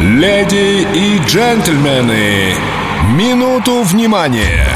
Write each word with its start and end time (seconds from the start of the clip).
Леди 0.00 0.86
и 0.92 1.18
джентльмены, 1.24 2.54
минуту 3.12 3.82
внимания. 3.82 4.66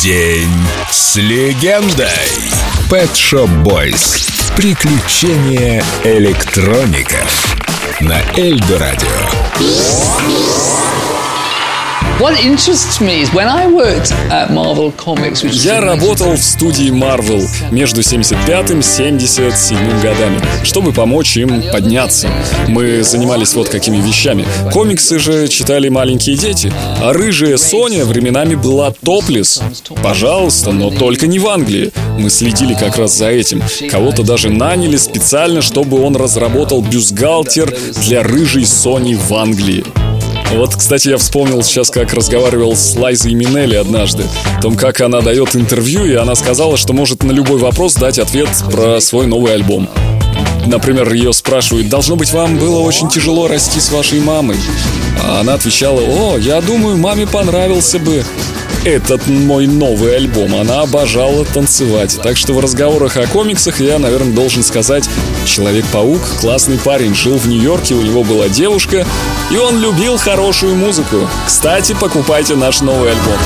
День 0.00 0.48
с 0.90 1.16
легендой. 1.16 2.06
Pet 2.88 3.12
Shop 3.12 3.50
Boys. 3.64 4.30
Приключения 4.54 5.82
электроников. 6.04 7.56
На 8.00 8.20
Эльдо 8.36 8.78
Радио. 8.78 10.45
Я 15.52 15.82
работал 15.82 16.32
в 16.32 16.42
студии 16.42 16.90
Marvel 16.90 17.46
между 17.70 18.00
75-м 18.00 18.80
и 18.80 18.82
77 18.82 20.00
годами, 20.00 20.40
чтобы 20.62 20.92
помочь 20.92 21.36
им 21.36 21.62
подняться. 21.70 22.30
Мы 22.68 23.02
занимались 23.02 23.52
вот 23.52 23.68
какими 23.68 23.98
вещами. 23.98 24.46
Комиксы 24.72 25.18
же 25.18 25.46
читали 25.48 25.90
маленькие 25.90 26.38
дети, 26.38 26.72
а 27.02 27.12
рыжая 27.12 27.58
Соня 27.58 28.06
временами 28.06 28.54
была 28.54 28.92
топлес. 28.92 29.60
Пожалуйста, 30.02 30.72
но 30.72 30.88
только 30.88 31.26
не 31.26 31.38
в 31.38 31.46
Англии. 31.46 31.92
Мы 32.18 32.30
следили 32.30 32.72
как 32.72 32.96
раз 32.96 33.12
за 33.12 33.28
этим. 33.28 33.62
Кого-то 33.90 34.22
даже 34.22 34.48
наняли 34.48 34.96
специально, 34.96 35.60
чтобы 35.60 36.00
он 36.00 36.16
разработал 36.16 36.80
бюстгальтер 36.80 37.76
для 38.06 38.22
рыжей 38.22 38.64
Сони 38.64 39.16
в 39.16 39.34
Англии. 39.34 39.84
Вот, 40.56 40.74
кстати, 40.74 41.10
я 41.10 41.18
вспомнил 41.18 41.62
сейчас, 41.62 41.90
как 41.90 42.14
разговаривал 42.14 42.74
с 42.74 42.96
Лайзой 42.96 43.34
Минелли 43.34 43.74
однажды. 43.74 44.24
О 44.58 44.62
том, 44.62 44.74
как 44.74 45.02
она 45.02 45.20
дает 45.20 45.54
интервью, 45.54 46.06
и 46.06 46.14
она 46.14 46.34
сказала, 46.34 46.78
что 46.78 46.94
может 46.94 47.22
на 47.22 47.30
любой 47.30 47.58
вопрос 47.58 47.94
дать 47.94 48.18
ответ 48.18 48.48
про 48.70 48.98
свой 49.02 49.26
новый 49.26 49.52
альбом. 49.52 49.86
Например, 50.64 51.12
ее 51.12 51.34
спрашивают, 51.34 51.90
должно 51.90 52.16
быть, 52.16 52.32
вам 52.32 52.56
было 52.56 52.80
очень 52.80 53.10
тяжело 53.10 53.48
расти 53.48 53.80
с 53.80 53.92
вашей 53.92 54.18
мамой. 54.20 54.56
А 55.22 55.40
она 55.40 55.54
отвечала, 55.54 56.00
о, 56.00 56.38
я 56.38 56.62
думаю, 56.62 56.96
маме 56.96 57.26
понравился 57.26 57.98
бы 57.98 58.24
этот 58.86 59.26
мой 59.26 59.66
новый 59.66 60.16
альбом. 60.16 60.54
Она 60.54 60.82
обожала 60.82 61.44
танцевать. 61.44 62.20
Так 62.22 62.36
что 62.36 62.52
в 62.52 62.60
разговорах 62.60 63.16
о 63.16 63.26
комиксах 63.26 63.80
я, 63.80 63.98
наверное, 63.98 64.32
должен 64.32 64.62
сказать, 64.62 65.08
Человек-паук— 65.44 66.20
классный 66.40 66.78
парень, 66.78 67.14
жил 67.14 67.36
в 67.36 67.48
Нью-Йорке, 67.48 67.94
у 67.94 68.02
него 68.02 68.22
была 68.22 68.48
девушка, 68.48 69.04
и 69.50 69.56
он 69.56 69.80
любил 69.80 70.18
хорошую 70.18 70.76
музыку. 70.76 71.28
Кстати, 71.46 71.96
покупайте 72.00 72.54
наш 72.54 72.80
новый 72.80 73.10
альбом. 73.10 73.38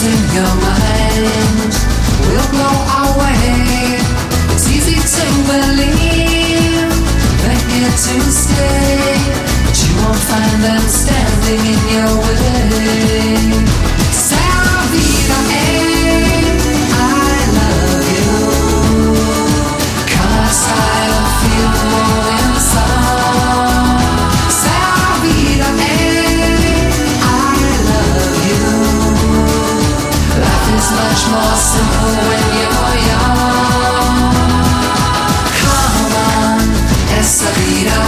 in 0.00 0.14
blow 2.50 2.76
away. 3.02 3.98
It's 4.52 4.66
easy 4.68 4.94
to 4.94 5.24
believe 5.48 6.27
to 7.96 8.20
stay, 8.30 9.16
but 9.64 9.76
you 9.82 9.94
won't 10.02 10.16
find 10.16 10.62
them 10.62 10.80
standing 10.88 11.60
in 11.60 11.80
your 11.92 12.18
way. 12.22 12.28
Vida, 37.52 38.07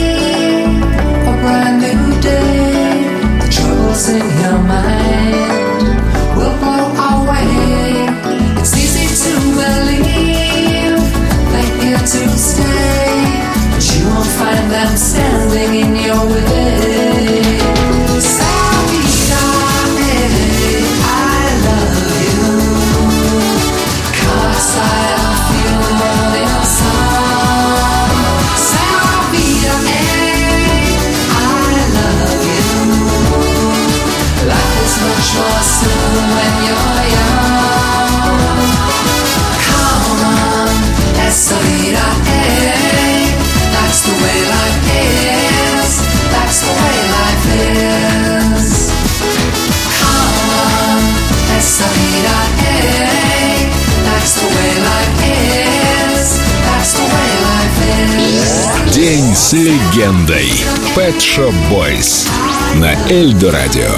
С 59.33 59.53
легендой. 59.53 60.51
Pet 60.93 61.17
Shop 61.17 61.53
Boys. 61.69 62.29
На 62.75 62.93
Эльдо 63.09 63.51
Радио. 63.51 63.89